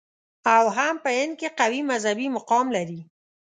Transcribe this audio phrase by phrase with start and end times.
[0.55, 3.01] او هم په هند کې قوي مذهبي مقام لري.